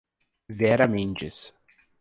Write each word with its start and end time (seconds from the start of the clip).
Vera 0.61 0.87
Mendes 0.87 1.53